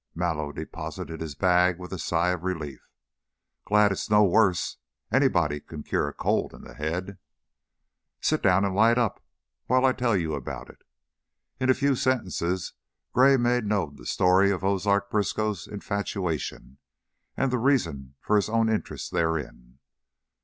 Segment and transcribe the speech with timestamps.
[0.15, 2.81] Mallow deposited his bag with a sigh of relief.
[3.65, 4.77] "Glad it's no worse.
[5.11, 7.19] Anybody can cure a cold in the head."
[8.19, 9.23] "Sit down and light up
[9.67, 10.81] while I tell you about it."
[11.59, 12.73] In a few sentences
[13.13, 16.79] Gray made known the story of Ozark Briskow's infatuation,
[17.37, 19.77] and the reason for his own interest therein.